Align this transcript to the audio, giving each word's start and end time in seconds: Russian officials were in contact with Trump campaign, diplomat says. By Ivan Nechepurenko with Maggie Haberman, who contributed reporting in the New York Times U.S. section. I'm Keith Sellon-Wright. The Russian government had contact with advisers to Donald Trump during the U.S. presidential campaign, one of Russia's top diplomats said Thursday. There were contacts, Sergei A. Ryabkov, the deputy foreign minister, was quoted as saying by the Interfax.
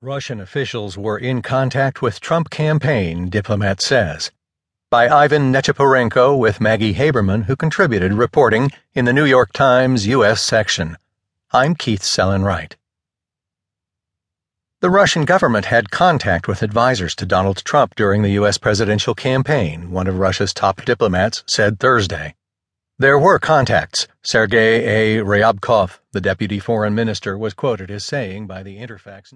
Russian 0.00 0.40
officials 0.40 0.96
were 0.96 1.18
in 1.18 1.42
contact 1.42 2.00
with 2.00 2.20
Trump 2.20 2.50
campaign, 2.50 3.28
diplomat 3.28 3.80
says. 3.80 4.30
By 4.92 5.08
Ivan 5.08 5.52
Nechepurenko 5.52 6.38
with 6.38 6.60
Maggie 6.60 6.94
Haberman, 6.94 7.46
who 7.46 7.56
contributed 7.56 8.12
reporting 8.12 8.70
in 8.94 9.06
the 9.06 9.12
New 9.12 9.24
York 9.24 9.52
Times 9.52 10.06
U.S. 10.06 10.40
section. 10.40 10.98
I'm 11.50 11.74
Keith 11.74 12.02
Sellon-Wright. 12.02 12.76
The 14.82 14.88
Russian 14.88 15.24
government 15.24 15.64
had 15.64 15.90
contact 15.90 16.46
with 16.46 16.62
advisers 16.62 17.16
to 17.16 17.26
Donald 17.26 17.64
Trump 17.64 17.96
during 17.96 18.22
the 18.22 18.38
U.S. 18.38 18.56
presidential 18.56 19.16
campaign, 19.16 19.90
one 19.90 20.06
of 20.06 20.20
Russia's 20.20 20.54
top 20.54 20.84
diplomats 20.84 21.42
said 21.48 21.80
Thursday. 21.80 22.36
There 23.00 23.18
were 23.18 23.40
contacts, 23.40 24.06
Sergei 24.22 25.18
A. 25.18 25.24
Ryabkov, 25.24 25.98
the 26.12 26.20
deputy 26.20 26.60
foreign 26.60 26.94
minister, 26.94 27.36
was 27.36 27.52
quoted 27.52 27.90
as 27.90 28.04
saying 28.04 28.46
by 28.46 28.62
the 28.62 28.76
Interfax. 28.76 29.26